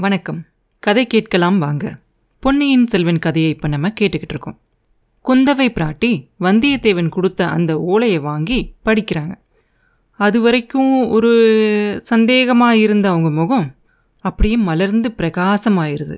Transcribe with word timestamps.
வணக்கம். 0.00 0.44
கதை 0.78 1.06
கேட்கலாம் 1.06 1.58
வாங்க. 1.58 1.98
பொன்னியின் 2.40 2.86
செல்வன் 2.86 3.18
கதையை 3.18 3.50
இப்போ 3.50 3.68
நம்ம 3.68 3.88
கேட்டுக்கிட்டு 3.88 4.28
இருக்கோம். 4.28 4.58
குந்தவை 5.24 5.68
பிராட்டி 5.68 6.28
வந்தியத்தேவன் 6.40 7.08
கொடுத்த 7.08 7.48
அந்த 7.48 7.80
ஓலையை 7.80 8.18
வாங்கி 8.18 8.74
படிக்கிறாங்க. 8.84 9.34
அது 10.12 10.40
வரைக்கும் 10.40 11.08
ஒரு 11.08 12.00
சந்தேகமாக 12.02 12.76
இருந்த 12.76 13.08
அவங்க 13.08 13.30
முகம் 13.30 13.70
அப்படியே 14.20 14.56
மலர்ந்து 14.56 15.14
பிரகாசமாயிருது. 15.18 16.16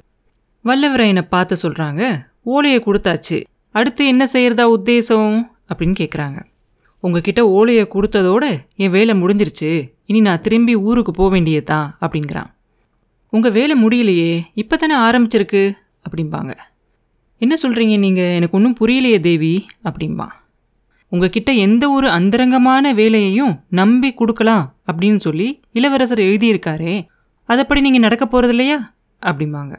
வல்லவரையனை 0.64 1.20
பார்த்து 1.20 1.56
சொல்கிறாங்க 1.62 2.18
ஓலையை 2.42 2.82
கொடுத்தாச்சு. 2.86 3.44
அடுத்து 3.70 4.06
என்ன 4.06 4.28
செய்கிறதா 4.32 4.70
உத்தேசம்? 4.70 5.50
அப்படின்னு 5.74 5.94
கேட்குறாங்க 6.00 6.42
உங்ககிட்ட 7.00 7.48
ஓலையை 7.48 7.88
கொடுத்ததோட 7.94 8.58
என் 8.76 8.90
வேலை 8.90 9.22
முடிஞ்சிருச்சு. 9.22 9.92
இனி 10.06 10.20
நான் 10.20 10.40
திரும்பி 10.40 10.76
ஊருக்கு 10.76 11.12
போக 11.12 11.30
வேண்டியதுதான். 11.30 11.96
அப்படிங்கிறான். 12.00 12.60
உங்கள் 13.32 13.52
வேலை 13.52 13.74
முடியலையே 13.84 14.40
இப்போ 14.54 14.76
தானே 14.76 14.94
ஆரம்பிச்சிருக்கு? 14.94 15.72
அப்படிம்பாங்க. 16.06 16.52
என்ன 17.38 17.54
சொல்கிறீங்க 17.62 17.98
நீங்கள் 17.98 18.34
எனக்கு 18.34 18.56
ஒன்றும் 18.56 18.76
புரியலையே 18.80 19.20
தேவி 19.20 19.66
அப்படிம்பான் 19.84 20.34
உங்ககிட்ட 21.08 21.52
எந்த 21.52 21.90
ஒரு 21.90 22.08
அந்தரங்கமான 22.08 22.92
வேலையையும் 22.92 23.54
நம்பி 23.68 24.14
கொடுக்கலாம் 24.14 24.76
அப்படின்னு 24.86 25.16
சொல்லி 25.16 25.60
இளவரசர் 25.72 26.18
எழுதியிருக்காரே 26.18 27.06
அதப்படி 27.44 27.80
நீங்கள் 27.80 28.00
நடக்க 28.00 28.26
போகிறது 28.26 28.52
இல்லையா? 28.52 28.94
அப்படிம்பாங்க. 29.22 29.74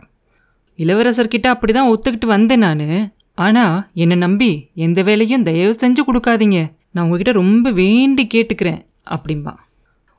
இளவரசர்கிட்ட 0.77 1.47
அப்படி 1.47 1.73
தான் 1.73 1.91
ஒத்துக்கிட்டு 1.93 2.25
வந்தேன் 2.25 2.59
நான். 2.59 3.13
ஆனால் 3.35 3.89
என்னை 3.93 4.17
நம்பி 4.17 4.69
எந்த 4.75 5.01
வேலையும் 5.03 5.43
தயவு 5.43 5.73
செஞ்சு 5.81 6.01
கொடுக்காதீங்க. 6.07 6.71
நான் 6.91 7.05
உங்ககிட்ட 7.05 7.31
ரொம்ப 7.31 7.71
வேண்டி 7.71 8.27
கேட்டுக்கிறேன் 8.33 8.81
அப்படிம்பா. 9.09 9.53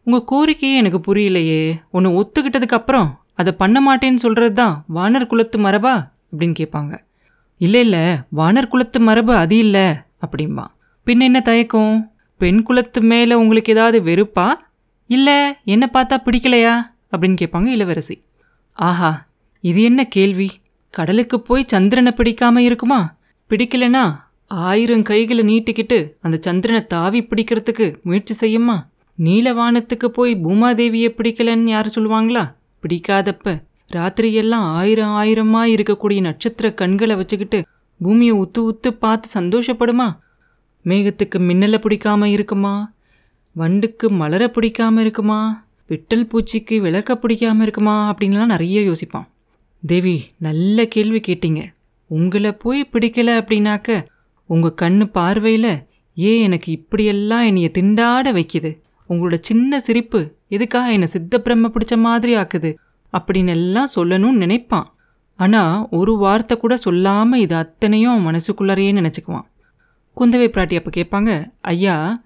உங்கள் 0.07 0.27
கோரிக்கையே 0.33 0.75
எனக்கு 0.75 1.01
புரியலையே. 1.01 1.81
ஒன்று 1.91 2.11
ஒத்துக்கிட்டதுக்கப்புறம் 2.21 3.11
அதை 3.35 3.53
பண்ண 3.53 3.79
மாட்டேன்னு 3.87 4.15
சொல்கிறது 4.15 4.55
தான் 4.55 4.85
வானர் 4.95 5.27
குலத்து 5.27 5.59
மரபா? 5.59 5.95
அப்படின்னு 6.33 6.55
கேட்பாங்க 6.59 6.99
இல்லை 7.57 7.81
இல்லை 7.81 8.05
வானர் 8.37 8.69
குலத்து 8.69 9.01
மரபு 9.01 9.35
அது 9.35 9.57
இல்லை 9.57 9.87
அப்படிம்பா. 10.27 10.65
பின்ன 11.07 11.21
என்ன 11.21 11.41
தயக்கம்? 11.41 12.13
பெண் 12.39 12.63
குலத்து 12.63 13.01
மேலே 13.01 13.35
உங்களுக்கு 13.35 13.73
ஏதாவது 13.73 14.01
வெறுப்பா? 14.03 14.55
இல்லை 15.07 15.55
என்ன 15.65 15.91
பார்த்தா 15.93 16.17
பிடிக்கலையா? 16.25 16.75
அப்படின்னு 17.13 17.37
கேட்பாங்க 17.41 17.67
இளவரசி. 17.67 18.23
ஆஹா 18.73 19.27
இது 19.61 19.83
என்ன 19.83 20.05
கேள்வி? 20.07 20.51
கடலுக்கு 20.91 21.41
போய் 21.41 21.65
சந்திரனை 21.67 22.13
பிடிக்காம 22.17 22.57
இருக்குமா? 22.59 23.17
பிடிக்கலனா 23.51 24.17
ஆயிரம் 24.47 25.03
கைகளை 25.03 25.45
நீட்டிக்கிட்டு 25.45 26.13
அந்த 26.21 26.37
சந்திரனை 26.41 26.87
தாவி 26.87 27.21
பிடிக்கிறதுக்கு 27.21 28.03
முயற்சி 28.03 28.35
செய்யுமா? 28.41 28.77
நீலவானத்துக்கு 29.19 30.05
போய் 30.05 30.35
பூமாதேவியை 30.35 31.11
பிடிக்கலன்னு 31.19 31.69
யார் 31.69 31.87
சொல்லுவாங்களா? 31.87 32.55
பிடிக்காதப்ப 32.85 33.63
ராத்திரியெல்லாம் 33.95 34.67
ஆயிரம் 34.79 35.11
ஆயிரமா 35.11 35.69
இருக்கக்கூடிய 35.69 36.21
நட்சத்திர 36.21 36.75
கண்களை 36.75 37.17
வச்சுக்கிட்டு 37.17 37.65
பூமியை 37.99 38.35
உத்து 38.35 38.59
உத்து 38.59 38.91
பார்த்து 38.91 39.41
சந்தோஷப்படுமா? 39.41 40.17
மேகத்துக்கு 40.85 41.39
மின்னலை 41.39 41.79
பிடிக்காம 41.79 42.25
இருக்குமா? 42.25 42.93
வண்டுக்கு 43.53 44.11
மலரை 44.11 44.51
பிடிக்காம 44.51 44.99
இருக்குமா? 44.99 45.65
விட்டல் 45.89 46.29
பூச்சிக்கு 46.29 46.81
விளக்க 46.81 47.19
பிடிக்காம 47.23 47.63
இருக்குமா? 47.63 48.15
அப்படின்லாம் 48.15 48.45
நிறைய 48.45 48.81
யோசிப்பான். 48.81 49.29
தேவி 49.87 50.25
நல்ல 50.39 50.87
கேள்வி 50.87 51.21
கேட்டீங்க. 51.21 51.65
உங்களை 52.07 52.53
போய் 52.53 52.89
பிடிக்கல 52.93 53.43
அப்படின்னாக்க 53.43 54.07
உங்கள் 54.47 54.75
கண்ணு 54.83 55.05
பார்வையில் 55.05 55.83
ஏன் 56.15 56.43
எனக்கு 56.43 56.73
இப்படியெல்லாம் 56.73 57.43
என்னைய 57.43 57.71
திண்டாட 57.79 58.33
வைக்கிது? 58.33 58.81
உங்களோட 59.09 59.35
சின்ன 59.41 59.81
சிரிப்பு 59.81 60.37
எதுக்காக 60.49 60.93
என்னை 60.93 61.07
சித்த 61.07 61.41
பிரம்ம 61.41 61.71
பிடிச்ச 61.75 61.97
மாதிரி 61.97 62.37
ஆக்குது 62.37 62.71
அப்படின்னு 63.13 63.47
எல்லாம் 63.47 63.95
சொல்லணும்னு 63.95 64.43
நினைப்பான். 64.45 64.89
ஆனால் 65.37 65.87
ஒரு 65.91 66.17
வார்த்தை 66.17 66.57
கூட 66.57 66.77
சொல்லாமல் 66.77 67.41
இது 67.41 67.57
அத்தனையும் 67.57 68.13
அவன் 68.13 68.27
மனசுக்குள்ளாரையே 68.29 68.93
நினச்சிக்குவான். 69.01 69.47
குந்தவை 70.17 70.49
பிராட்டி 70.51 70.75
அப்போ 70.75 70.91
கேட்பாங்க 70.97 71.31
ஐயா 71.61 72.23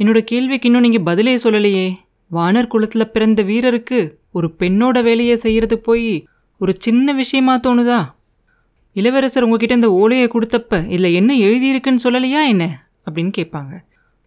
என்னோட 0.00 0.18
கேள்விக்கு 0.20 0.68
இன்னும் 0.68 0.82
நீங்கள் 0.82 1.02
பதிலே 1.02 1.36
சொல்லலையே. 1.36 1.86
வானர் 2.32 2.66
குலத்தில் 2.66 3.12
பிறந்த 3.12 3.42
வீரருக்கு 3.42 3.98
ஒரு 4.32 4.54
பெண்ணோட 4.58 5.02
வேலையை 5.02 5.36
செய்கிறது 5.36 5.78
போய் 5.78 6.26
ஒரு 6.58 6.72
சின்ன 6.78 7.12
விஷயமா 7.12 7.54
தோணுதா? 7.56 8.00
இளவரசர் 8.92 9.42
உங்ககிட்ட 9.42 9.74
இந்த 9.74 9.90
ஓலையை 9.92 10.26
கொடுத்தப்ப 10.26 10.78
இதில் 10.86 11.16
என்ன 11.20 11.34
எழுதியிருக்குன்னு 11.34 12.04
சொல்லலையா 12.04 12.40
என்ன? 12.52 12.64
அப்படின்னு 13.06 13.32
கேட்பாங்க. 13.38 13.72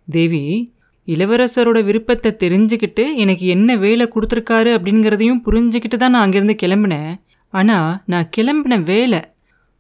தேவி 0.08 0.73
இளவரசரோட 1.08 1.80
விருப்பத்தை 1.84 2.30
தெரிஞ்சுக்கிட்டு 2.44 3.04
எனக்கு 3.16 3.46
என்ன 3.46 3.76
வேலை 3.76 4.06
கொடுத்துருக்காரு 4.08 4.72
அப்படிங்கிறதையும் 4.78 5.44
புரிஞ்சுக்கிட்டு 5.48 5.98
தான் 5.98 6.14
நான் 6.16 6.26
அங்கேருந்து 6.26 6.56
கிளம்பினேன். 6.64 7.12
ஆனால் 7.54 7.98
நான் 8.06 8.30
கிளம்பின 8.38 8.84
வேலை 8.84 9.20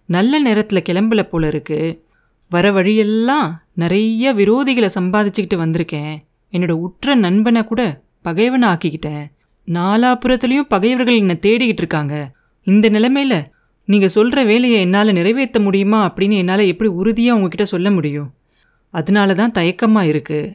நல்ல 0.10 0.40
நேரத்தில் 0.40 0.88
கிளம்பல 0.90 1.22
போல 1.24 1.48
இருக்கு. 1.48 1.80
வர 2.52 2.66
வழியெல்லாம் 2.72 3.48
நிறைய 3.74 4.34
விரோதிகளை 4.34 4.90
சம்பாதிச்சுக்கிட்டு 4.98 5.58
வந்திருக்கேன். 5.64 6.14
என்னோட 6.54 6.74
உற்ற 6.86 7.16
நண்பனை 7.16 7.62
கூட 7.64 7.82
பகைவனை 8.22 8.66
ஆக்கிக்கிட்டேன். 8.70 9.24
நாலாபுரத்துலேயும் 9.68 10.72
பகைவர்கள் 10.74 11.22
என்னை 11.22 11.36
தேடிக்கிட்டு 11.46 11.84
இருக்காங்க. 11.84 12.16
இந்த 12.68 12.86
நிலைமையில் 12.90 13.40
நீங்கள் 13.88 14.14
சொல்கிற 14.16 14.40
வேலையை 14.44 14.78
என்னால் 14.82 15.18
நிறைவேற்ற 15.18 15.60
முடியுமா 15.60 16.00
அப்படின்னு 16.08 16.36
என்னால் 16.42 16.70
எப்படி 16.72 16.90
உறுதியாக 17.00 17.38
உங்ககிட்ட 17.38 17.66
சொல்ல 17.72 17.88
முடியும்? 17.92 18.30
அதனால 18.94 19.34
தான் 19.34 19.56
தயக்கமாக 19.58 20.10
இருக்குது 20.12 20.52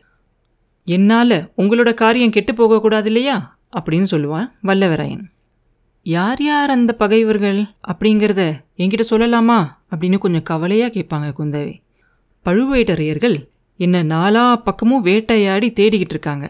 என்னால் 0.88 1.36
உங்களோட 1.56 1.90
காரியம் 1.94 2.30
கெட்டு 2.30 2.52
போகக்கூடாது 2.54 3.06
இல்லையா 3.06 3.36
அப்படின்னு 3.76 4.06
சொல்லுவான் 4.10 4.46
வல்லவராயன். 4.62 5.24
யார் 6.02 6.42
யார் 6.42 6.70
அந்த 6.70 6.92
பகைவர்கள் 6.92 7.58
அப்படிங்கிறத 7.88 8.42
என்கிட்ட 8.76 9.04
சொல்லலாமா? 9.10 9.58
அப்படின்னு 9.90 10.18
கொஞ்சம் 10.18 10.42
கவலையாக 10.42 10.92
கேட்பாங்க 10.94 11.28
குந்தவை. 11.38 11.74
பழுவேட்டரையர்கள் 12.44 13.36
என்னை 13.80 14.00
நாலா 14.00 14.44
பக்கமும் 14.56 15.02
வேட்டையாடி 15.02 15.68
தேடிக்கிட்டு 15.80 16.14
இருக்காங்க. 16.14 16.46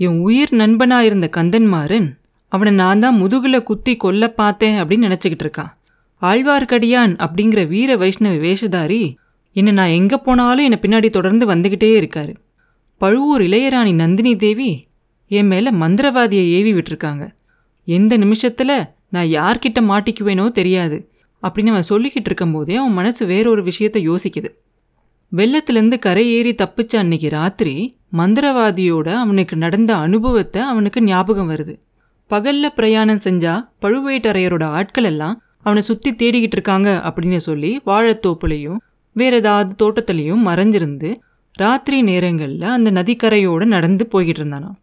என் 0.00 0.18
உயிர் 0.20 0.52
நண்பனாக 0.54 1.04
இருந்த 1.04 1.28
கந்தன்மாறன் 1.36 2.08
அவனை 2.52 2.72
நான் 2.72 2.98
தான் 2.98 3.16
முதுகில் 3.16 3.62
குத்தி 3.62 3.96
கொல்ல 3.96 4.28
பார்த்தேன் 4.28 4.76
அப்படின்னு 4.82 5.08
நினச்சிக்கிட்டு 5.08 5.46
இருக்கான். 5.46 5.72
ஆழ்வார்க்கடியான் 6.22 7.14
அப்படிங்கிற 7.24 7.68
வீர 7.68 7.96
வைஷ்ணவ 7.96 8.34
வேஷதாரி 8.36 9.02
என்னை 9.56 9.72
நான் 9.72 9.96
எங்கே 9.98 10.16
போனாலும் 10.16 10.64
என்னை 10.64 10.78
பின்னாடி 10.82 11.10
தொடர்ந்து 11.10 11.46
வந்துக்கிட்டே 11.46 11.90
இருக்காரு. 12.00 12.34
பழுவூர் 13.02 13.42
இளையராணி 13.42 13.92
நந்தினி 13.94 14.32
தேவி 14.36 14.86
என் 15.28 15.46
மேலே 15.46 15.70
மந்திரவாதியை 15.70 16.44
ஏவி 16.58 16.72
விட்டுருக்காங்க. 16.72 17.24
எந்த 17.88 18.16
நிமிஷத்தில் 18.16 18.74
நான் 19.08 19.26
யார்கிட்ட 19.26 19.80
மாட்டிக்குவேனோ 19.80 20.44
தெரியாது. 20.50 21.10
அப்படின்னு 21.42 21.66
அவன் 21.66 21.88
சொல்லிக்கிட்டு 21.88 22.28
இருக்கும்போதே 22.30 22.74
அவன் 22.74 22.92
மனசு 22.92 23.26
வேறொரு 23.26 23.62
விஷயத்த 23.62 23.98
யோசிக்குது. 24.08 24.50
வெள்ளத்துலேருந்து 25.32 25.98
கரை 25.98 26.24
ஏறி 26.32 26.52
தப்பிச்ச 26.54 26.96
அன்னைக்கு 26.96 27.28
ராத்திரி 27.28 27.74
மந்திரவாதியோட 28.12 29.08
அவனுக்கு 29.14 29.56
நடந்த 29.56 29.96
அனுபவத்தை 29.96 30.62
அவனுக்கு 30.62 31.02
ஞாபகம் 31.02 31.50
வருது. 31.50 31.74
பகல்ல 32.30 32.70
பிரயாணம் 32.74 33.24
செஞ்சா 33.24 33.56
பழுவேட்டரையரோட 33.82 34.64
ஆட்கள் 34.64 35.04
எல்லாம் 35.04 35.42
அவனை 35.58 35.82
சுற்றி 35.82 36.10
தேடிக்கிட்டு 36.10 36.58
இருக்காங்க 36.58 37.02
அப்படின்னு 37.04 37.42
சொல்லி 37.48 37.80
வாழைத்தோப்புலையும் 37.86 38.80
வேற 39.12 39.36
ஏதாவது 39.36 39.72
தோட்டத்துலேயும் 39.82 40.48
மறைஞ்சிருந்து 40.48 41.10
ராத்திரி 41.56 42.02
நேரங்களில் 42.02 42.62
அந்த 42.62 42.90
நதிக்கரையோடு 42.90 43.64
நடந்து 43.64 44.08
போய்கிட்டு 44.12 44.40
இருந்தானாம் 44.40 44.78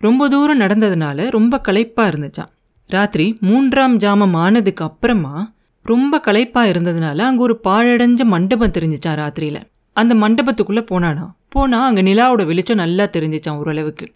ரொம்ப 0.00 0.28
தூரம் 0.28 0.60
நடந்ததுனால 0.60 1.30
ரொம்ப 1.30 1.60
களைப்பாக 1.60 2.10
இருந்துச்சான் 2.12 2.50
ராத்திரி 2.90 3.38
மூன்றாம் 3.40 3.98
ஜாமம் 3.98 4.34
ஆனதுக்கு 4.34 4.84
அப்புறமா 4.84 5.54
ரொம்ப 5.82 6.20
களைப்பாக 6.20 6.70
இருந்ததுனால 6.72 7.18
அங்கே 7.18 7.42
ஒரு 7.42 7.60
பாழடைஞ்ச 7.64 8.24
மண்டபம் 8.24 8.70
தெரிஞ்சிச்சான் 8.70 9.16
ராத்திரியில். 9.16 9.60
அந்த 9.92 10.14
மண்டபத்துக்குள்ளே 10.14 10.82
போனானா. 10.90 11.24
போனால் 11.48 11.86
அங்கே 11.86 12.02
நிலாவோட 12.02 12.46
வெளிச்சம் 12.46 12.76
நல்லா 12.76 13.04
தெரிஞ்சிச்சான் 13.04 13.56
ஓரளவுக்கு. 13.56 14.06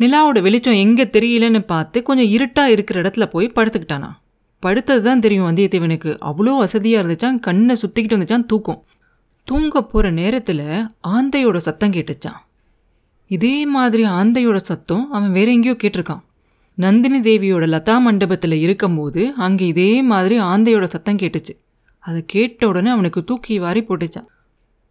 நிலாவோட 0.00 0.42
வெளிச்சம் 0.42 0.74
எங்கே 0.74 1.04
தெரியலன்னு 1.04 1.60
பார்த்து 1.66 2.02
கொஞ்சம் 2.02 2.26
இருட்டாக 2.26 2.70
இருக்கிற 2.70 3.02
இடத்துல 3.02 3.26
போய் 3.26 3.52
படுத்துக்கிட்டானா. 3.54 4.10
படுத்தது 4.62 5.02
தான் 5.02 5.20
தெரியும் 5.20 5.48
வந்தியத்தேவனுக்கு. 5.50 6.10
அவ்வளோ 6.20 6.56
வசதியாக 6.58 7.02
இருந்துச்சான் 7.04 7.38
கண்ணை 7.38 7.76
சுற்றிக்கிட்டு 7.82 8.16
வந்துச்சான் 8.16 8.46
தூக்கம். 8.46 8.84
தூங்க 9.48 9.82
போகிற 9.82 10.10
நேரத்தில் 10.10 10.66
ஆந்தையோட 11.08 11.56
சத்தம் 11.56 11.92
கேட்டுச்சான் 11.92 12.38
இதே 13.30 13.66
மாதிரி 13.66 14.04
ஆந்தையோட 14.04 14.58
சத்தம் 14.62 15.02
அவன் 15.12 15.32
வேற 15.32 15.50
எங்கேயோ 15.50 15.74
கேட்டிருக்கான். 15.82 16.22
நந்தினி 16.78 17.18
தேவியோட 17.20 17.64
லதா 17.74 18.00
மண்டபத்தில் 18.00 18.56
இருக்கும்போது 18.60 19.22
அங்கே 19.36 19.66
இதே 19.66 20.02
மாதிரி 20.02 20.38
ஆந்தையோட 20.40 20.84
சத்தம் 20.84 21.16
கேட்டுச்சு. 21.16 21.54
அதை 21.98 22.24
கேட்ட 22.26 22.68
உடனே 22.68 22.90
அவனுக்கு 22.90 23.24
தூக்கி 23.24 23.58
வாரி 23.58 23.80
போட்டுச்சான் 23.80 24.28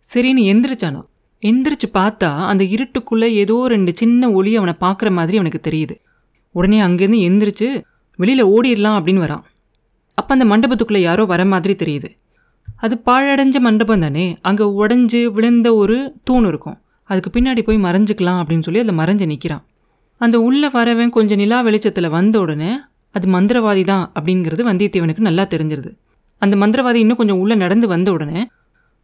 சரின்னு 0.08 0.44
எந்திரிச்சானா? 0.52 1.02
எந்திரிச்சு 1.44 1.88
பார்த்தா 1.94 2.30
அந்த 2.52 2.64
இருட்டுக்குள்ளே 2.76 3.30
ஏதோ 3.44 3.68
ரெண்டு 3.68 3.94
சின்ன 3.96 4.32
ஒளி 4.32 4.54
அவனை 4.56 4.76
பார்க்குற 4.80 5.12
மாதிரி 5.12 5.38
அவனுக்கு 5.38 5.62
தெரியுது. 5.70 5.96
உடனே 6.56 6.82
அங்கேருந்து 6.82 7.22
எந்திரிச்சு 7.30 7.70
வெளியில் 8.20 8.46
ஓடிடலாம் 8.46 8.98
அப்படின்னு 9.00 9.26
வரான். 9.28 9.44
அப்போ 10.18 10.32
அந்த 10.36 10.46
மண்டபத்துக்குள்ளே 10.52 11.02
யாரோ 11.10 11.26
வர 11.26 11.46
மாதிரி 11.46 11.76
தெரியுது. 11.84 12.10
அது 12.84 12.96
பாழடைஞ்ச 13.08 13.58
மண்டபம் 13.66 14.04
தானே? 14.06 14.26
அங்கே 14.50 14.66
உடஞ்சி 14.80 15.20
விழுந்த 15.36 15.68
ஒரு 15.82 15.98
தூண் 16.28 16.48
இருக்கும். 16.52 16.78
அதுக்கு 17.10 17.30
பின்னாடி 17.36 17.62
போய் 17.68 17.86
மறைஞ்சிக்கலாம் 17.86 18.40
அப்படின்னு 18.42 18.66
சொல்லி 18.68 18.82
அதில் 18.84 19.00
மறைஞ்சு 19.02 19.26
நிற்கிறான் 19.32 19.64
அந்த 20.22 20.38
உள்ளே 20.48 20.68
வரவன் 20.76 21.14
கொஞ்சம் 21.18 21.40
நிலா 21.42 21.58
வெளிச்சத்தில் 21.68 22.10
வந்த 22.10 22.36
உடனே 22.40 22.72
அது 23.16 23.26
மந்திரவாதி 23.36 23.84
தான் 23.92 24.04
அப்படிங்கிறது 24.18 24.62
வந்தியத்தேவனுக்கு 24.70 25.28
நல்லா 25.28 25.44
தெரிஞ்சிருது. 25.54 25.92
அந்த 26.42 26.56
மந்திரவாதி 26.62 27.00
இன்னும் 27.04 27.20
கொஞ்சம் 27.22 27.40
உள்ளே 27.44 27.56
நடந்து 27.64 27.88
வந்த 27.88 28.10
உடனே 28.12 28.42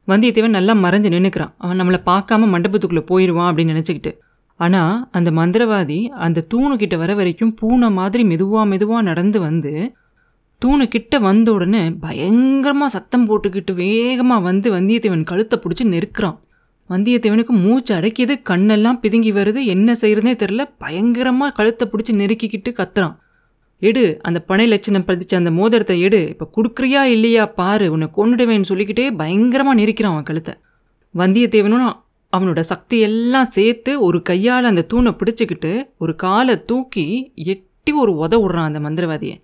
வந்தியத்தேவன் 0.07 0.55
நல்லா 0.57 0.73
மறைஞ்சு 0.85 1.09
நின்றுக்கிறான் 1.15 1.53
அவன் 1.57 1.79
நம்மளை 1.81 1.99
பார்க்காம 2.09 2.49
மண்டபத்துக்குள்ளே 2.53 3.03
போயிடுவான் 3.11 3.49
அப்படின்னு 3.49 3.73
நினச்சிக்கிட்டு. 3.75 4.11
ஆனால் 4.59 4.95
அந்த 5.17 5.29
மந்திரவாதி 5.39 5.99
அந்த 6.25 6.45
தூணுக்கிட்ட 6.53 6.95
வர 6.97 7.11
வரைக்கும் 7.19 7.53
பூனை 7.59 7.89
மாதிரி 7.99 8.23
மெதுவாக 8.31 8.65
மெதுவாக 8.71 9.01
நடந்து 9.01 9.39
வந்து 9.47 9.73
தூணு 10.61 10.85
கிட்ட 10.93 11.19
வந்த 11.19 11.47
உடனே 11.55 11.81
பயங்கரமாக 12.05 12.91
சத்தம் 12.95 13.25
போட்டுக்கிட்டு 13.27 13.73
வேகமாக 13.81 14.41
வந்து 14.47 14.67
வந்தியத்தேவன் 14.75 15.29
கழுத்தை 15.31 15.57
பிடிச்சி 15.63 15.83
நெருக்கிறான். 15.93 16.37
வந்தியத்தேவனுக்கு 16.89 17.53
மூச்சு 17.65 17.91
அடைக்கிது 17.97 18.33
கண்ணெல்லாம் 18.49 18.99
பிதுங்கி 19.03 19.31
வருது 19.37 19.61
என்ன 19.73 19.95
செய்யறதே 20.01 20.33
தெரில 20.43 20.63
பயங்கரமாக 20.83 21.55
கழுத்தை 21.59 21.85
பிடிச்சி 21.91 22.13
நெருக்கிக்கிட்டு 22.21 22.71
கத்துறான். 22.79 23.15
எடு 23.81 24.03
அந்த 24.27 24.39
பனை 24.49 24.65
லட்சணம் 24.73 25.07
பதிச்ச 25.09 25.33
அந்த 25.41 25.51
மோதிரத்தை 25.59 25.97
எடு 26.07 26.21
இப்போ 26.33 26.45
கொடுக்குறியா 26.55 27.03
இல்லையா 27.15 27.43
பாரு 27.59 27.85
உன்னை 27.95 28.07
கொண்டுடுவேன்னு 28.17 28.69
சொல்லிக்கிட்டே 28.71 29.05
பயங்கரமாக 29.21 29.79
நெருக்கிறான் 29.81 30.15
அவன் 30.15 30.29
கழுத்தை. 30.29 30.55
வந்தியத்தேவனும் 31.15 31.85
அவனோட 32.33 32.61
சக்தி 32.71 32.97
எல்லாம் 33.09 33.51
சேர்த்து 33.57 33.91
ஒரு 34.07 34.19
கையால் 34.29 34.71
அந்த 34.71 34.87
தூணை 34.91 35.11
பிடிச்சிக்கிட்டு 35.19 35.71
ஒரு 35.97 36.15
காலை 36.23 36.55
தூக்கி 36.71 37.05
எட்டி 37.53 37.93
ஒரு 38.03 38.11
உத 38.23 38.33
விடுறான் 38.41 38.69
அந்த 38.69 38.81
மந்திரவாதியை. 38.87 39.37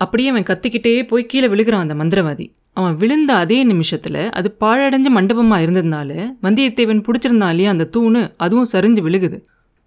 அப்படியே 0.00 0.28
அவன் 0.28 0.42
கத்திக்கிட்டே 0.42 1.06
போய் 1.06 1.26
கீழே 1.26 1.48
விழுகிறான் 1.48 1.84
அந்த 1.84 1.94
மந்திரவாதி. 1.94 2.46
அவன் 2.72 2.96
விழுந்த 2.96 3.34
அதே 3.34 3.64
நிமிஷத்தில் 3.64 4.30
அது 4.30 4.56
பாழடைஞ்ச 4.60 5.08
மண்டபமாக 5.08 5.64
இருந்ததுனால 5.66 6.10
வந்தியத்தேவன் 6.42 7.04
பிடிச்சிருந்தான் 7.06 7.52
இல்லையா 7.54 7.70
அந்த 7.70 7.88
தூணு 7.96 8.20
அதுவும் 8.36 8.68
சரிஞ்சு 8.72 9.02
விழுகுது. 9.06 9.38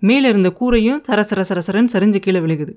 மேலே 0.02 0.30
இருந்த 0.30 0.50
கூரையும் 0.60 1.02
சரசர 1.08 1.44
சரசரன்னு 1.50 1.94
சரிஞ்சு 1.94 2.20
கீழே 2.20 2.40
விழுகுது. 2.40 2.74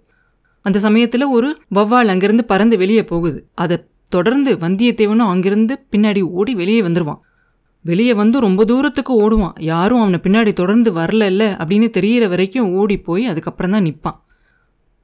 அந்த 0.61 0.79
சமயத்தில் 0.79 1.25
ஒரு 1.27 1.49
வவ்வால் 1.75 2.11
அங்கிருந்து 2.15 2.45
பறந்து 2.45 2.77
வெளியே 2.79 3.05
போகுது. 3.05 3.39
அதை 3.55 3.77
தொடர்ந்து 4.09 4.51
வந்தியத்தேவனும் 4.57 5.31
அங்கிருந்து 5.35 5.75
பின்னாடி 5.93 6.23
ஓடி 6.23 6.55
வெளியே 6.55 6.83
வந்துடுவான் 6.83 7.21
வெளியே 7.85 8.15
வந்து 8.15 8.41
ரொம்ப 8.41 8.65
தூரத்துக்கு 8.65 9.13
ஓடுவான். 9.23 9.55
யாரும் 9.59 10.01
அவனை 10.01 10.21
பின்னாடி 10.23 10.53
தொடர்ந்து 10.53 10.93
வரல 10.93 11.45
அப்படின்னு 11.63 11.89
தெரியிற 11.99 12.29
வரைக்கும் 12.29 12.69
ஓடி 12.75 12.99
போய் 12.99 13.25
அதுக்கப்புறம் 13.27 13.71
தான் 13.71 13.87
நிற்பான் 13.89 14.19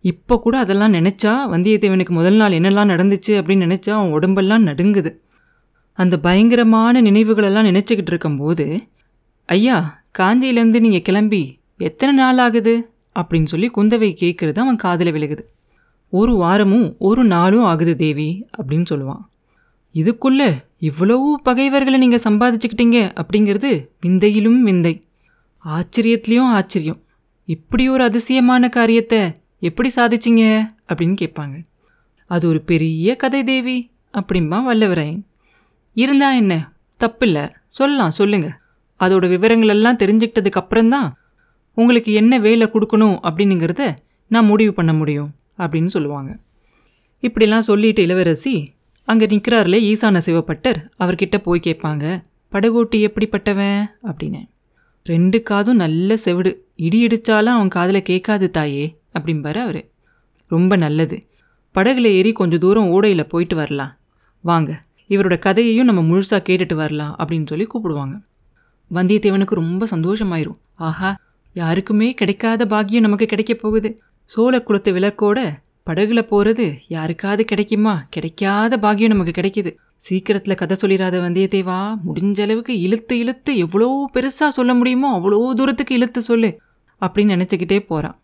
இப்போ 0.00 0.40
கூட 0.40 0.58
அதெல்லாம் 0.58 0.92
நினச்சா 0.92 1.32
வந்தியத்தேவனுக்கு 1.52 2.10
முதல் 2.10 2.34
நாள் 2.34 2.52
என்னெல்லாம் 2.52 2.90
நடந்துச்சு 2.92 3.32
அப்படின்னு 3.38 3.64
நினச்சா 3.66 3.90
அவன் 3.90 4.10
உடம்பெல்லாம் 4.10 4.66
நடுங்குது. 4.66 5.10
அந்த 5.92 6.18
பயங்கரமான 6.18 7.02
நினைவுகளெல்லாம் 7.02 7.68
நினச்சிக்கிட்டு 7.70 8.12
இருக்கும்போது 8.12 8.88
ஐயா 9.46 10.02
காஞ்சியிலேருந்து 10.18 10.80
நீங்கள் 10.84 11.02
கிளம்பி 11.02 11.60
எத்தனை 11.76 12.14
நாள் 12.14 12.38
ஆகுது? 12.38 12.92
அப்படின்னு 13.14 13.44
சொல்லி 13.44 13.70
குந்தவை 13.76 14.10
கேட்குறது 14.20 14.58
அவன் 14.58 14.76
காதில் 14.76 15.12
விழுகுது. 15.12 15.44
ஒரு 16.12 16.36
வாரமும் 16.36 16.96
ஒரு 16.98 17.24
நாளும் 17.24 17.62
ஆகுது 17.62 17.96
தேவி 17.96 18.46
அப்படின்னு 18.58 18.86
சொல்லுவான். 18.90 19.24
இதுக்குள்ளே 19.94 20.48
இவ்வளவு 20.78 21.40
பகைவர்களை 21.42 21.98
நீங்கள் 21.98 22.24
சம்பாதிச்சுக்கிட்டீங்க 22.24 22.98
அப்படிங்கிறது 23.20 23.88
விந்தையிலும் 24.06 24.62
விந்தை. 24.62 25.02
ஆச்சரியத்துலேயும் 25.64 26.52
ஆச்சரியம். 26.58 27.00
இப்படி 27.44 27.88
ஒரு 27.88 28.04
அதிசயமான 28.04 28.68
காரியத்தை 28.68 29.20
எப்படி 29.60 29.90
சாதிச்சிங்க? 29.96 30.70
அப்படின்னு 30.88 31.16
கேட்பாங்க. 31.20 31.66
அது 32.26 32.48
ஒரு 32.48 32.60
பெரிய 32.60 33.16
கதை 33.16 33.44
தேவி 33.44 33.90
அப்படிம்பா 34.12 34.62
வல்லவரையன் 34.68 35.22
இருந்தா 35.94 36.32
என்ன? 36.32 36.72
தப்பில்லை. 37.00 37.54
சொல்லலாம் 37.66 38.10
சொல்லுங்க. 38.10 38.58
அதோட 39.00 39.26
விவரங்களெல்லாம் 39.26 40.00
தெரிஞ்சுக்கிட்டதுக்கு 40.02 40.50
அப்புறம்தான் 40.50 41.16
உங்களுக்கு 41.74 42.12
என்ன 42.12 42.38
வேலை 42.38 42.66
கொடுக்கணும் 42.66 43.18
அப்படின்னுங்கிறத 43.22 43.96
நான் 44.26 44.44
முடிவு 44.44 44.72
பண்ண 44.72 44.92
முடியும் 44.92 45.30
அப்படின்னு 45.58 45.86
சொல்லுவாங்க. 45.86 46.38
இப்படிலாம் 47.22 47.58
சொல்லிட்டு 47.58 48.02
இளவரசி 48.02 48.74
அங்கே 49.04 49.26
நிற்கிறாரில் 49.26 49.96
ஈசான 49.96 50.20
சிவப்பட்டர் 50.26 50.90
அவர்கிட்ட 50.98 51.38
போய் 51.38 51.60
கேட்பாங்க 51.66 52.22
படகோட்டி 52.52 52.96
எப்படிப்பட்டவன்? 52.96 53.86
அப்படின்னு. 54.02 54.48
ரெண்டு 55.04 55.42
காதும் 55.42 55.76
நல்ல 55.76 56.16
செவிடு. 56.16 56.66
இடி 56.76 57.06
இடித்தாலும் 57.06 57.54
அவன் 57.54 57.68
காதில் 57.68 58.02
கேட்காது 58.02 58.50
தாயே 58.50 58.96
அப்படிம்பாரு 59.14 59.56
அவர். 59.56 59.80
ரொம்ப 60.50 60.76
நல்லது. 60.76 61.16
படகுல 61.74 62.04
ஏறி 62.04 62.32
கொஞ்சம் 62.32 62.60
தூரம் 62.60 62.90
ஓடையில் 62.90 63.28
போயிட்டு 63.28 63.56
வரலாம். 63.56 63.92
வாங்க 64.40 64.80
இவரோட 65.10 65.38
கதையையும் 65.38 65.84
நம்ம 65.84 66.00
முழுசாக 66.02 66.40
கேட்டுட்டு 66.48 66.74
வரலாம் 66.74 67.16
அப்படின்னு 67.18 67.46
சொல்லி 67.46 67.66
கூப்பிடுவாங்க. 67.66 68.16
வந்தியத்தேவனுக்கு 68.90 69.54
ரொம்ப 69.54 69.86
சந்தோஷமாயிரும். 69.90 70.58
ஆஹா 70.74 71.10
யாருக்குமே 71.52 72.14
கிடைக்காத 72.14 72.66
பாக்கியம் 72.66 73.02
நமக்கு 73.02 73.26
கிடைக்க 73.26 73.54
போகுது. 73.54 73.98
சோழ 74.24 74.62
குளத்து 74.62 74.92
விளக்கோட 74.92 75.38
படகுல 75.86 76.22
போகிறது 76.22 76.64
யாருக்காவது 76.88 77.44
கிடைக்குமா? 77.44 78.06
கிடைக்காத 78.10 78.78
பாக்கியம் 78.78 79.12
நமக்கு 79.16 79.40
கிடைக்குது. 79.40 79.70
சீக்கிரத்தில் 79.96 80.54
கதை 80.54 80.76
சொல்லிடாத 80.80 81.16
வந்தியத்தேவா 81.20 81.78
முடிஞ்ச 82.06 82.40
அளவுக்கு 82.40 82.80
இழுத்து 82.80 83.18
இழுத்து 83.18 83.56
எவ்வளோ 83.56 84.10
பெருசாக 84.14 84.48
சொல்ல 84.48 84.74
முடியுமோ 84.74 85.08
அவ்வளோ 85.18 85.54
தூரத்துக்கு 85.54 85.94
இழுத்து 85.94 86.22
சொல்லு 86.22 86.50
அப்படின்னு 87.00 87.34
நினச்சிக்கிட்டே 87.36 87.78
போகிறான் 87.80 88.16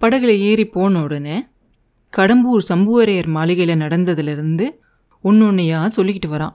படகுல 0.00 0.32
ஏறி 0.38 0.64
போன 0.66 1.02
உடனே 1.02 1.46
கடம்பூர் 2.16 2.62
சம்புவரையர் 2.68 3.26
மாளிகையில் 3.26 3.78
நடந்ததுலேருந்து 3.78 4.66
ஒன்று 5.22 5.52
ஒன்றையாக 5.52 5.86
சொல்லிக்கிட்டு 5.96 6.28
வரான். 6.28 6.54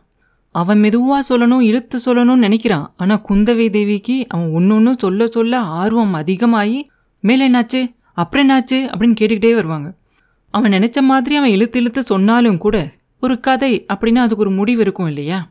அவன் 0.55 0.79
மெதுவாக 0.79 1.21
சொல்லணும் 1.29 1.61
இழுத்து 1.61 1.97
சொல்லணும்னு 2.05 2.45
நினைக்கிறான். 2.47 2.87
ஆனால் 2.97 3.21
குந்தவை 3.29 3.69
தேவிக்கு 3.69 4.25
அவன் 4.27 4.51
ஒன்று 4.51 4.75
ஒன்று 4.75 4.95
சொல்ல 4.97 5.27
சொல்ல 5.27 5.59
ஆர்வம் 5.59 6.13
அதிகமாகி 6.13 6.87
மேலே 7.19 7.51
என்னாச்சு? 7.51 7.95
அப்புறம் 8.13 8.49
என்னாச்சு? 8.49 8.77
அப்படின்னு 8.91 9.15
கேட்டுக்கிட்டே 9.21 9.53
வருவாங்க. 9.53 9.93
அவன் 10.53 10.71
நினச்ச 10.71 11.01
மாதிரி 11.01 11.35
அவன் 11.35 11.49
இழுத்து 11.49 11.79
இழுத்து 11.79 12.03
சொன்னாலும் 12.03 12.57
கூட 12.57 12.93
ஒரு 13.19 13.39
கதை 13.39 13.85
அப்படின்னா 13.93 14.15
அதுக்கு 14.15 14.43
ஒரு 14.43 14.51
முடிவு 14.51 14.81
இருக்கும் 14.81 15.07
இல்லையா? 15.07 15.49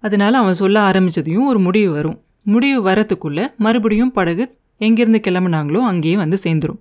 அதனால் 0.00 0.34
அவன் 0.34 0.54
சொல்ல 0.54 0.80
ஆரம்பித்ததையும் 0.80 1.46
ஒரு 1.46 1.58
முடிவு 1.58 1.92
வரும். 1.92 2.20
முடிவு 2.42 2.90
வரத்துக்குள்ளே 2.90 3.56
மறுபடியும் 3.56 4.12
படகு 4.12 4.58
எங்கேருந்து 4.80 5.20
கிளம்புனாங்களோ 5.26 5.78
அங்கேயே 5.78 6.16
வந்து 6.16 6.38
சேர்ந்துடும் 6.42 6.80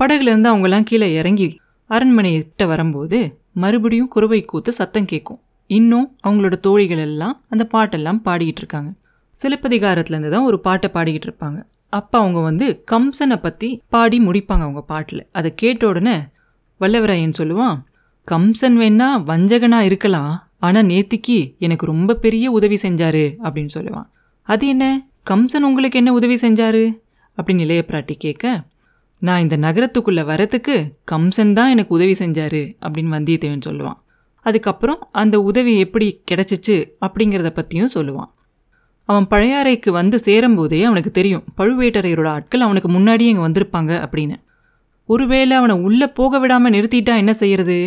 படகுலேருந்து 0.00 0.50
அவங்கெல்லாம் 0.50 0.88
கீழே 0.90 1.08
இறங்கி 1.14 1.48
அரண்மனையிட்ட 1.90 2.66
வரும்போது 2.66 3.18
மறுபடியும் 3.52 4.08
குறுவை 4.08 4.40
கூத்து 4.40 4.72
சத்தம் 4.72 5.04
கேட்கும். 5.04 5.40
இன்னும் 5.70 6.06
அவங்களோட 6.26 6.56
தோழிகள் 6.60 6.98
எல்லாம் 6.98 7.34
அந்த 7.48 7.64
பாட்டெல்லாம் 7.72 8.20
பாடிக்கிட்டு 8.24 8.62
இருக்காங்க 8.62 8.90
சிலப்பதிகாரத்துலேருந்து 9.38 10.30
தான் 10.30 10.44
ஒரு 10.44 10.58
பாட்டை 10.60 10.90
பாடிக்கிட்டு 10.94 11.28
இருப்பாங்க 11.28 11.58
அப்போ 11.98 12.16
அவங்க 12.18 12.40
வந்து 12.40 12.66
கம்சனை 12.90 13.36
பற்றி 13.36 13.68
பாடி 13.88 14.18
முடிப்பாங்க 14.18 14.64
அவங்க 14.66 14.82
பாட்டில். 14.82 15.22
அதை 15.32 15.50
கேட்ட 15.54 15.82
உடனே 15.86 16.16
வல்லவராயன் 16.80 17.38
சொல்லுவான் 17.38 17.78
கம்சன் 18.28 18.76
வேணா 18.76 19.08
வஞ்சகனாக 19.30 19.88
இருக்கலாம் 19.90 20.32
ஆனால் 20.58 20.86
நேத்திக்கு 20.86 21.38
எனக்கு 21.58 21.84
ரொம்ப 21.86 22.14
பெரிய 22.14 22.50
உதவி 22.50 22.78
செஞ்சாரு 22.82 23.24
அப்படின்னு 23.42 23.72
சொல்லுவான். 23.74 24.08
அது 24.48 24.64
என்ன? 24.68 24.84
கம்சன் 25.30 25.66
உங்களுக்கு 25.68 25.98
என்ன 25.98 26.12
உதவி 26.12 26.34
செஞ்சாரு? 26.34 26.84
அப்படின்னு 27.38 27.58
இளைய 27.58 27.84
பிராட்டி 27.88 28.14
கேட்க 28.18 28.64
நான் 29.22 29.42
இந்த 29.44 29.56
நகரத்துக்குள்ளே 29.56 30.22
வரத்துக்கு 30.30 30.74
கம்சன் 31.12 31.52
தான் 31.52 31.70
எனக்கு 31.70 31.92
உதவி 31.94 32.14
செஞ்சார் 32.18 32.60
அப்படின்னு 32.84 33.14
வந்தியத்தேவன் 33.16 33.66
சொல்லுவான். 33.68 33.98
அதுக்கப்புறம் 34.46 35.00
அந்த 35.12 35.36
உதவி 35.40 35.72
எப்படி 35.78 36.06
கிடச்சிச்சு 36.30 36.76
அப்படிங்கிறத 37.06 37.50
பற்றியும் 37.50 37.94
சொல்லுவான். 37.94 38.30
அவன் 39.08 39.26
பழையாறைக்கு 39.30 39.90
வந்து 39.90 40.16
சேரும்போதே 40.24 40.80
அவனுக்கு 40.82 41.10
தெரியும் 41.10 41.44
பழுவேட்டரையரோட 41.56 42.28
ஆட்கள் 42.28 42.60
அவனுக்கு 42.60 42.88
முன்னாடியே 42.88 43.30
இங்கே 43.30 43.44
வந்திருப்பாங்க 43.46 43.92
அப்படின்னு. 44.04 44.36
ஒருவேளை 45.08 45.54
அவனை 45.56 45.76
உள்ளே 45.88 46.06
போக 46.18 46.38
விடாமல் 46.38 46.72
நிறுத்திட்டா 46.72 47.14
என்ன 47.16 47.32
செய்யறது? 47.32 47.78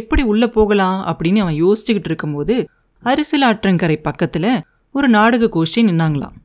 எப்படி 0.00 0.22
உள்ளே 0.22 0.46
போகலாம் 0.46 0.98
அப்படின்னு 1.10 1.40
அவன் 1.44 1.58
யோசிச்சுக்கிட்டு 1.62 2.10
இருக்கும்போது 2.12 2.54
அரிசில் 3.02 3.42
ஆற்றங்கரை 3.42 3.96
பக்கத்தில் 4.02 4.52
ஒரு 4.94 5.08
நாடக 5.08 5.48
கோஷ்டி 5.56 5.80
நின்னாங்களாம். 5.88 6.36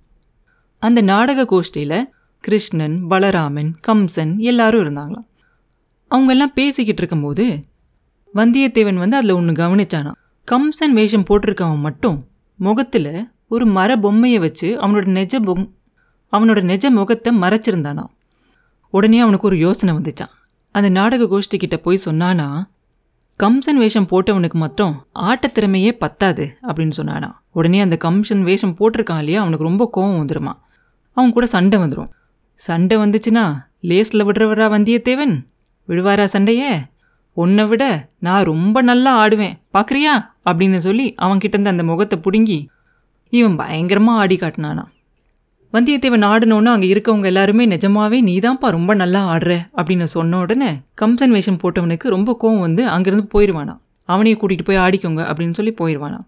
அந்த 0.81 0.99
நாடக 1.01 1.45
கோஷ்டியில் 1.51 1.99
கிருஷ்ணன் 2.43 2.97
பலராமன் 3.09 3.69
கம்சன் 3.87 4.37
எல்லாரும் 4.37 4.83
இருந்தாங்களாம். 4.85 5.27
அவங்கெல்லாம் 6.11 6.53
பேசிக்கிட்டு 6.53 7.01
இருக்கும்போது 7.01 7.45
வந்தியத்தேவன் 8.33 8.93
வந்து 8.93 9.17
அதில் 9.17 9.31
ஒன்று 9.31 9.53
கவனிச்சானா 9.53 10.11
கம்சன் 10.47 10.93
வேஷம் 10.93 11.25
போட்டிருக்கவன் 11.29 11.79
மட்டும் 11.79 12.17
முகத்தில் 12.59 13.09
ஒரு 13.47 13.65
மர 13.65 13.97
பொம்மையை 13.97 14.39
வச்சு 14.39 14.67
அவனோட 14.79 15.05
நெஜ 15.11 15.39
பொம் 15.39 15.65
அவனோட 16.33 16.59
நெஜ 16.63 16.89
முகத்தை 16.89 17.31
மறைச்சிருந்தானா 17.39 18.03
உடனே 18.93 19.19
அவனுக்கு 19.19 19.47
ஒரு 19.47 19.57
யோசனை 19.57 19.95
வந்துச்சான் 19.95 20.33
அந்த 20.71 20.89
நாடக 20.89 21.23
கோஷ்டிக்கிட்ட 21.23 21.77
போய் 21.77 21.99
சொன்னானா 22.05 22.47
கம்சன் 23.39 23.79
வேஷம் 23.79 24.07
போட்டவனுக்கு 24.11 24.53
மட்டும் 24.53 24.93
ஆட்டத்திறமையே 25.19 25.91
பத்தாது 25.91 26.57
அப்படின்னு 26.61 26.95
சொன்னானா 26.97 27.29
உடனே 27.51 27.79
அந்த 27.79 27.97
கம்சன் 28.03 28.43
வேஷம் 28.43 28.75
போட்டிருக்கான் 28.79 29.17
இல்லையா 29.17 29.41
அவனுக்கு 29.41 29.65
ரொம்ப 29.65 29.89
கோவம் 29.97 30.19
வந்துருமா 30.21 30.53
அவன் 31.17 31.33
கூட 31.33 31.45
சண்டை 31.45 31.79
வந்துடும் 31.79 32.11
சண்டை 32.55 32.97
வந்துச்சுன்னா 32.97 33.45
லேஸில் 33.81 34.25
விடுறவரா 34.27 34.67
வந்தியத்தேவன்? 34.73 35.33
விடுவாரா 35.89 36.23
சண்டையே? 36.23 36.71
உன்னை 37.37 37.65
விட 37.65 37.83
நான் 38.19 38.43
ரொம்ப 38.43 38.81
நல்லா 38.81 39.11
ஆடுவேன். 39.23 39.55
பார்க்குறியா 39.73 40.13
அப்படின்னு 40.45 40.77
சொல்லி 40.77 41.15
அவன்கிட்ட 41.21 41.55
இருந்து 41.55 41.69
அந்த 41.69 41.83
முகத்தை 41.83 42.19
பிடுங்கி 42.19 42.69
இவன் 43.29 43.55
பயங்கரமாக 43.55 44.19
ஆடி 44.19 44.35
காட்டினானா. 44.35 44.83
வந்தியத்தேவன் 45.73 46.25
ஆடினோன்னு 46.31 46.65
அங்கே 46.65 46.93
இருக்கவங்க 46.93 47.23
எல்லாருமே 47.23 47.63
நிஜமாவே 47.67 48.19
நீதான்ப்பா 48.29 48.67
ரொம்ப 48.69 48.93
நல்லா 48.93 49.21
ஆடுற 49.33 49.53
அப்படின்னு 49.77 50.03
சொன்ன 50.03 50.39
உடனே 50.39 50.69
கம்சன் 51.01 51.29
வேஷம் 51.29 51.59
போட்டவனுக்கு 51.63 52.07
ரொம்ப 52.07 52.37
கோவம் 52.43 52.59
வந்து 52.59 52.83
அங்கேருந்து 52.89 53.25
போயிடுவானா 53.33 53.73
அவனையும் 54.09 54.39
கூட்டிகிட்டு 54.41 54.63
போய் 54.63 54.77
ஆடிக்கோங்க 54.77 55.21
அப்படின்னு 55.29 55.53
சொல்லி 55.53 55.73
போயிடுவானாம் 55.81 56.25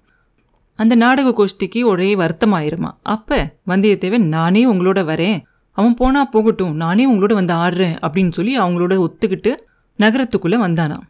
அந்த 0.75 0.95
நாடக 0.95 1.29
கோஷ்டிக்கு 1.29 1.79
ஒரே 1.83 2.15
வருத்தமாயிருமா. 2.15 2.91
அப்போ 3.03 3.37
வந்தியத்தேவன் 3.67 4.25
நானே 4.27 4.63
உங்களோட 4.65 4.99
வரேன். 5.05 5.37
அவன் 5.77 5.93
போனால் 5.93 6.29
போகட்டும் 6.29 6.75
நானே 6.75 7.03
உங்களோட 7.11 7.33
வந்து 7.33 7.53
ஆடுறேன் 7.53 7.95
அப்படின்னு 8.05 8.31
சொல்லி 8.31 8.53
அவங்களோட 8.59 8.93
ஒத்துக்கிட்டு 9.05 9.51
நகரத்துக்குள்ளே 9.99 10.57
வந்தானாம். 10.65 11.05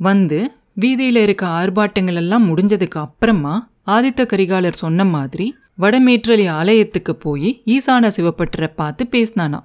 வந்து 0.00 0.38
வீதியில் 0.74 1.20
இருக்க 1.22 1.44
ஆர்ப்பாட்டங்கள் 1.60 2.14
எல்லாம் 2.14 2.44
முடிஞ்சதுக்கு 2.48 2.98
அப்புறமா 3.06 3.54
ஆதித்த 3.86 4.22
கரிகாலர் 4.32 4.80
சொன்ன 4.82 5.04
மாதிரி 5.14 5.46
வடமேற்றலி 5.80 6.46
ஆலயத்துக்கு 6.50 7.12
போய் 7.14 7.50
ஈசான 7.66 8.10
சிவப்பட்டரை 8.16 8.70
பார்த்து 8.76 9.02
பேசினானா 9.10 9.60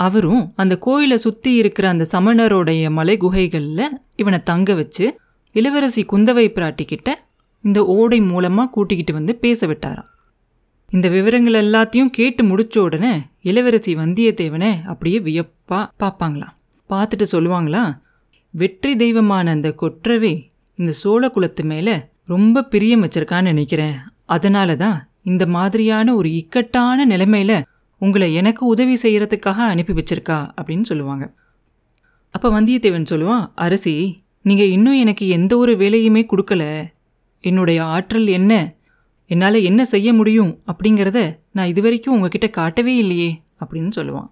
அவரும் 0.00 0.44
அந்த 0.56 0.74
கோயிலை 0.78 1.16
சுற்றி 1.16 1.50
இருக்கிற 1.54 1.86
அந்த 1.88 2.04
சமணருடைய 2.12 2.90
மலை 2.90 3.16
குகைகளில் 3.16 3.84
இவனை 4.16 4.38
தங்க 4.42 4.74
வச்சு 4.74 5.06
இளவரசி 5.54 6.02
குந்தவை 6.12 6.46
பிராட்டிக்கிட்ட 6.56 7.10
இந்த 7.64 7.80
ஓடை 7.96 8.18
மூலமாக 8.30 8.70
கூட்டிக்கிட்டு 8.70 9.12
வந்து 9.12 9.32
பேச 9.34 9.66
விட்டாராம். 9.66 10.08
இந்த 10.92 11.08
விவரங்கள் 11.08 11.54
எல்லாத்தையும் 11.54 12.10
கேட்டு 12.10 12.42
முடிச்ச 12.44 12.78
உடனே 12.78 13.12
இளவரசி 13.40 13.92
வந்தியத்தேவனை 13.94 14.70
அப்படியே 14.84 15.18
வியப்பா 15.18 15.78
பார்ப்பாங்களாம் 15.98 16.56
பார்த்துட்டு 16.90 17.26
சொல்லுவாங்களா? 17.32 17.84
வெற்றி 18.54 18.96
தெய்வமான 18.96 19.50
அந்த 19.50 19.68
கொற்றவே 19.70 20.32
இந்த 20.74 20.92
சோழ 20.92 21.28
குலத்து 21.28 21.64
மேலே 21.64 21.94
ரொம்ப 22.26 22.64
பிரியம் 22.64 23.04
வச்சிருக்கான்னு 23.04 23.42
நினைக்கிறேன். 23.42 23.96
அதனால 24.24 24.76
தான் 24.76 24.98
இந்த 25.22 25.46
மாதிரியான 25.46 26.14
ஒரு 26.14 26.28
இக்கட்டான 26.32 27.06
நிலைமையில 27.06 27.62
உங்களை 28.00 28.34
எனக்கு 28.34 28.66
உதவி 28.66 28.98
செய்கிறதுக்காக 29.02 29.58
அனுப்பி 29.72 29.92
வச்சிருக்கா 29.92 30.38
அப்படின்னு 30.56 30.82
சொல்லுவாங்க. 30.82 31.24
அப்போ 32.34 32.60
வந்தியத்தேவன் 32.60 33.10
சொல்லுவான் 33.10 33.50
அரசி 33.54 33.96
நீங்கள் 34.42 34.72
இன்னும் 34.76 34.94
எனக்கு 34.94 35.28
எந்த 35.28 35.56
ஒரு 35.56 35.74
வேலையுமே 35.76 36.24
கொடுக்கல. 36.26 36.64
என்னுடைய 37.44 37.84
ஆற்றல் 37.84 38.26
என்ன? 38.26 38.52
என்னால் 39.30 39.58
என்ன 39.68 39.82
செய்ய 39.84 40.08
முடியும் 40.12 40.52
அப்படிங்கிறத 40.70 41.20
நான் 41.56 41.70
இது 41.72 41.80
வரைக்கும் 41.82 42.14
உங்ககிட்ட 42.14 42.48
காட்டவே 42.50 42.94
இல்லையே 43.02 43.30
அப்படின்னு 43.62 43.92
சொல்லுவான். 43.98 44.28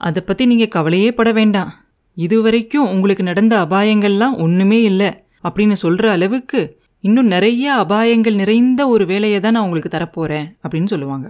அதை 0.00 0.20
பற்றி 0.22 0.44
நீங்கள் 0.46 0.74
கவலையே 0.76 1.10
பட 1.12 1.30
வேண்டாம். 1.32 1.70
இதுவரைக்கும் 2.16 2.90
உங்களுக்கு 2.92 3.24
நடந்த 3.30 3.54
அபாயங்கள்லாம் 3.64 4.36
ஒன்றுமே 4.44 4.78
இல்லை 4.90 5.10
அப்படின்னு 5.46 5.76
சொல்கிற 5.84 6.06
அளவுக்கு 6.10 6.60
இன்னும் 7.04 7.32
நிறைய 7.34 7.64
அபாயங்கள் 7.84 8.38
நிறைந்த 8.42 8.80
ஒரு 8.88 9.04
வேலையை 9.06 9.40
தான் 9.40 9.54
நான் 9.56 9.66
உங்களுக்கு 9.66 9.90
தரப்போகிறேன் 9.96 10.46
அப்படின்னு 10.62 10.92
சொல்லுவாங்க. 10.92 11.26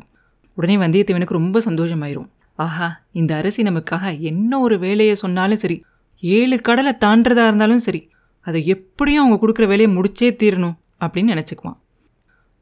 உடனே 0.58 0.76
வந்தியத்தேவனுக்கு 0.76 1.38
ரொம்ப 1.40 1.60
சந்தோஷமாயிரும். 1.66 2.28
ஆஹா 2.58 2.86
இந்த 3.12 3.32
அரசி 3.40 3.62
நமக்காக 3.62 4.04
என்ன 4.30 4.52
ஒரு 4.60 4.76
வேலையை 4.78 5.14
சொன்னாலும் 5.14 5.60
சரி 5.64 5.76
ஏழு 6.22 6.56
கடலை 6.68 6.92
தாண்டதா 7.04 7.44
இருந்தாலும் 7.48 7.84
சரி 7.86 8.00
அதை 8.46 8.60
எப்படியும் 8.74 9.22
அவங்க 9.22 9.38
கொடுக்குற 9.42 9.66
வேலையை 9.72 9.90
முடிச்சே 9.96 10.30
தீரணும் 10.40 10.76
அப்படின்னு 11.04 11.32
நினச்சிக்குவான். 11.34 11.78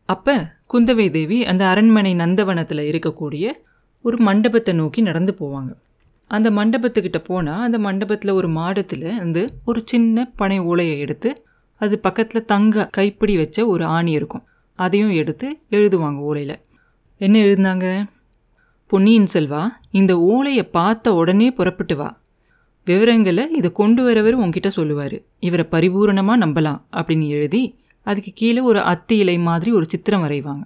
அப்போ 0.07 0.35
குந்தவை 0.73 1.11
தேவி 1.11 1.45
அந்த 1.45 1.67
அரண்மனை 1.67 2.15
நந்தவனத்தில் 2.15 2.83
இருக்கக்கூடிய 2.91 3.47
ஒரு 4.03 4.17
மண்டபத்தை 4.19 4.75
நோக்கி 4.75 5.01
நடந்து 5.03 5.33
போவாங்க. 5.41 5.71
அந்த 6.31 6.51
மண்டபத்துக்கிட்ட 6.51 7.19
போனால் 7.25 7.63
அந்த 7.63 7.79
மண்டபத்தில் 7.79 8.31
ஒரு 8.31 8.49
மாடத்தில் 8.49 9.19
வந்து 9.19 9.43
ஒரு 9.65 9.83
சின்ன 9.85 10.33
பனை 10.37 10.59
ஓலையை 10.59 10.99
எடுத்து 10.99 11.31
அது 11.81 11.99
பக்கத்தில் 11.99 12.45
தங்க 12.45 12.87
கைப்பிடி 12.87 13.37
வச்ச 13.37 13.67
ஒரு 13.67 13.85
ஆணி 13.85 14.11
இருக்கும். 14.11 14.43
அதையும் 14.79 15.11
எடுத்து 15.11 15.59
எழுதுவாங்க 15.71 16.21
ஓலையில். 16.29 16.57
என்ன 17.21 17.39
எழுதினாங்க? 17.39 18.05
பொன்னியின் 18.87 19.29
செல்வா 19.35 19.63
இந்த 19.91 20.13
ஓலையை 20.17 20.65
பார்த்த 20.65 21.15
உடனே 21.15 21.51
புறப்பட்டு 21.51 21.97
வா. 21.97 22.21
விவரங்களை 22.85 23.45
இதை 23.51 23.73
கொண்டு 23.73 24.03
வரவர் 24.09 24.33
உங்ககிட்ட 24.33 24.71
சொல்லுவார். 24.71 25.17
இவரை 25.39 25.67
பரிபூரணமாக 25.71 26.43
நம்பலாம் 26.45 26.83
அப்படின்னு 26.93 27.27
எழுதி 27.29 27.63
அதுக்கு 28.07 28.31
கீழே 28.35 28.61
ஒரு 28.71 28.81
அத்தி 28.93 29.17
இலை 29.23 29.37
மாதிரி 29.49 29.71
ஒரு 29.79 29.87
சித்திரம் 29.93 30.25
வரைவாங்க. 30.25 30.65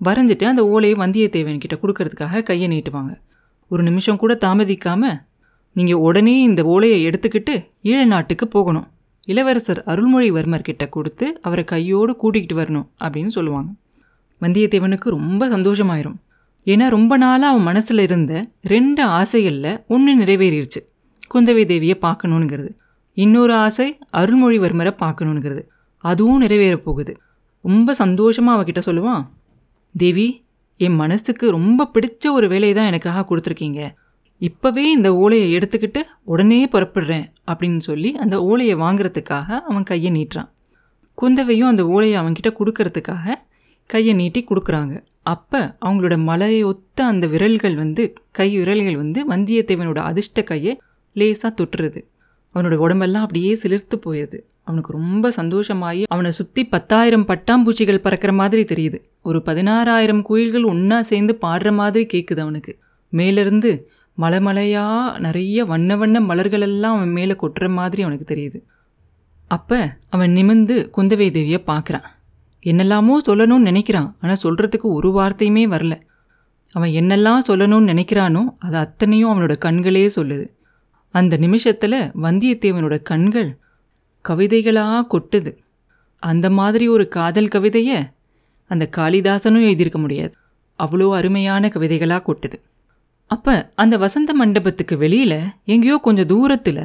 வரைஞ்சிட்டு 0.00 0.44
அந்த 0.44 0.62
ஓலையை 0.68 0.96
வந்தியத்தேவன் 1.02 1.62
கிட்ட 1.62 1.76
கொடுக்கறதுக்காக 1.82 2.42
கையை 2.42 2.68
நீட்டுவாங்க. 2.72 3.12
ஒரு 3.70 3.82
நிமிஷம் 3.82 4.20
கூட 4.22 4.32
தாமதிக்காமல் 4.44 5.16
நீங்கள் 5.76 6.02
உடனே 6.08 6.34
இந்த 6.40 6.60
ஓலையை 6.72 6.98
எடுத்துக்கிட்டு 7.08 7.54
ஈழ 7.82 8.00
நாட்டுக்கு 8.06 8.46
போகணும். 8.48 8.86
இளவரசர் 9.26 9.80
அருள்மொழிவர்மர் 9.86 10.66
கிட்ட 10.68 10.84
கொடுத்து 10.88 11.26
அவரை 11.42 11.64
கையோடு 11.64 12.12
கூட்டிகிட்டு 12.22 12.56
வரணும் 12.60 12.88
அப்படின்னு 13.04 13.32
சொல்லுவாங்க. 13.36 13.70
வந்தியத்தேவனுக்கு 14.40 15.08
ரொம்ப 15.16 15.42
சந்தோஷமாயிரும். 15.56 16.18
ஏன்னா 16.66 16.86
ரொம்ப 16.96 17.14
நாளாக 17.16 17.52
அவன் 17.52 17.68
மனசில் 17.70 17.98
இருந்த 17.98 18.32
ரெண்டு 18.72 19.02
ஆசைகளில் 19.18 19.70
ஒன்று 19.88 20.12
நிறைவேறிடுச்சு 20.20 20.80
குந்தவை 21.34 21.64
தேவியை 21.70 21.96
பார்க்கணுங்கிறது. 22.06 22.70
இன்னொரு 23.16 23.54
ஆசை 23.64 23.88
அருள்மொழிவர்மரை 24.12 24.92
பார்க்கணுங்கிறது. 25.02 25.62
அதுவும் 26.10 26.42
நிறைவேற 26.44 26.76
போகுது. 26.86 27.12
ரொம்ப 27.64 27.94
சந்தோஷமாக 27.94 28.56
அவகிட்ட 28.56 28.80
சொல்லுவான் 28.86 29.22
தேவி 29.94 30.26
என் 30.80 30.98
மனசுக்கு 31.02 31.44
ரொம்ப 31.50 31.88
பிடிச்ச 31.94 32.32
ஒரு 32.32 32.46
வேலையை 32.48 32.74
தான் 32.74 32.90
எனக்காக 32.92 33.24
கொடுத்துருக்கீங்க. 33.28 33.80
இப்போவே 34.40 34.84
இந்த 34.96 35.08
ஓலையை 35.14 35.48
எடுத்துக்கிட்டு 35.56 36.00
உடனே 36.24 36.60
புறப்படுறேன் 36.66 37.26
அப்படின்னு 37.50 37.82
சொல்லி 37.88 38.10
அந்த 38.22 38.36
ஓலையை 38.42 38.74
வாங்குறதுக்காக 38.74 39.48
அவன் 39.68 39.88
கையை 39.90 40.10
நீட்டுறான். 40.16 40.50
குந்தவையும் 41.18 41.70
அந்த 41.72 41.82
ஓலையை 41.94 42.16
அவன்கிட்ட 42.22 42.50
கொடுக்கறதுக்காக 42.58 43.36
கையை 43.90 44.12
நீட்டி 44.14 44.40
கொடுக்குறாங்க. 44.48 44.94
அப்போ 45.32 45.60
அவங்களோட 45.84 46.14
மலையை 46.28 46.62
ஒத்த 46.62 46.98
அந்த 47.04 47.24
விரல்கள் 47.26 47.76
வந்து 47.76 48.02
கை 48.30 48.48
விரல்கள் 48.56 48.96
வந்து 48.96 49.20
வந்தியத்தேவனோட 49.32 50.00
அதிர்ஷ்ட 50.10 50.42
கையை 50.42 50.72
லேசாக 51.16 51.50
தொட்டுறது 51.58 52.00
அவனோட 52.54 52.74
உடம்பெல்லாம் 52.84 53.22
அப்படியே 53.22 53.52
சிலிர்த்து 53.62 53.96
போயிடுது 54.04 54.38
அவனுக்கு 54.66 54.92
ரொம்ப 54.92 55.32
சந்தோஷமாகி 55.36 56.02
அவனை 56.06 56.30
சுற்றி 56.32 56.62
பத்தாயிரம் 56.64 57.26
பட்டாம்பூச்சிகள் 57.26 58.04
பறக்கிற 58.04 58.32
மாதிரி 58.32 58.62
தெரியுது. 58.62 58.98
ஒரு 59.22 59.42
பதினாறாயிரம் 59.46 60.22
குயில்கள் 60.22 60.64
ஒன்றா 60.64 60.98
சேர்ந்து 61.02 61.38
பாடுற 61.40 61.72
மாதிரி 61.72 62.04
கேட்குது 62.12 62.38
அவனுக்கு. 62.38 62.72
மேலிருந்து 63.12 63.70
மலைமலையாக 64.18 65.18
நிறைய 65.18 65.64
வண்ண 65.64 65.96
வண்ண 65.96 66.20
மலர்களெல்லாம் 66.20 66.96
அவன் 66.96 67.12
மேலே 67.12 67.36
கொட்டுற 67.42 67.68
மாதிரி 67.68 68.02
அவனுக்கு 68.02 68.26
தெரியுது. 68.34 68.58
அப்போ 69.50 69.78
அவன் 70.08 70.30
நிமிந்து 70.30 70.76
குந்தவை 70.96 71.28
தேவியை 71.30 71.60
பார்க்குறான். 71.66 72.06
என்னெல்லாமோ 72.62 73.14
சொல்லணும்னு 73.28 73.68
நினைக்கிறான் 73.70 74.08
ஆனால் 74.20 74.42
சொல்கிறதுக்கு 74.42 74.88
ஒரு 74.98 75.10
வார்த்தையுமே 75.18 75.64
வரல. 75.74 75.94
அவன் 76.74 76.90
என்னெல்லாம் 76.90 77.46
சொல்லணும்னு 77.48 77.90
நினைக்கிறானோ 77.92 78.42
அது 78.58 78.76
அத்தனையும் 78.76 79.32
அவனோட 79.32 79.54
கண்களே 79.64 80.06
சொல்லுது. 80.16 80.46
அந்த 81.14 81.34
நிமிஷத்தில் 81.36 81.98
வந்தியத்தேவனோட 82.22 82.96
கண்கள் 83.02 83.50
கவிதைகளாக 84.28 85.06
கொட்டுது. 85.14 85.56
அந்த 86.18 86.50
மாதிரி 86.50 86.88
ஒரு 86.88 87.08
காதல் 87.08 87.48
கவிதையை 87.48 87.98
அந்த 88.66 88.88
காளிதாசனும் 88.96 89.66
எழுதியிருக்க 89.68 89.98
முடியாது. 89.98 90.34
அவ்வளோ 90.78 91.10
அருமையான 91.10 91.68
கவிதைகளாக 91.68 92.22
கொட்டுது. 92.26 92.58
அப்போ 93.26 93.72
அந்த 93.74 93.96
வசந்த 93.96 94.34
மண்டபத்துக்கு 94.34 94.98
வெளியில் 94.98 95.38
எங்கேயோ 95.64 95.96
கொஞ்சம் 95.96 96.26
தூரத்தில் 96.26 96.84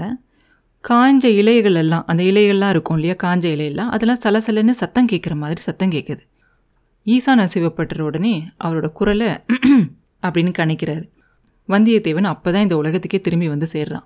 காஞ்ச 0.84 1.25
இலைகள் 1.25 1.75
எல்லாம் 1.75 2.05
அந்த 2.05 2.24
இலைகள்லாம் 2.24 2.69
இருக்கும் 2.69 2.98
இல்லையா? 2.98 3.15
காஞ்ச 3.24 3.46
இலையெல்லாம். 3.55 3.89
அதெல்லாம் 3.89 4.22
சலசலன்னு 4.24 4.69
சத்தம் 4.69 5.08
கேட்குற 5.12 5.36
மாதிரி 5.36 5.62
சத்தம் 5.62 5.91
கேட்குது 5.91 6.24
ஈசான 7.05 7.48
சிவப்பட்டர் 7.53 8.01
உடனே 8.01 8.48
அவரோட 8.63 8.91
குரலை 8.91 9.27
அப்படின்னு 10.25 10.51
கணிக்கிறாரு. 10.58 11.10
வந்தியத்தேவன் 11.69 12.24
அப்போ 12.24 12.51
தான் 12.51 12.62
இந்த 12.62 12.75
உலகத்துக்கே 12.75 13.22
திரும்பி 13.22 13.48
வந்து 13.48 13.67
சேர்றான். 13.74 14.05